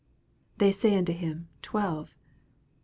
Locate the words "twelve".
1.61-2.15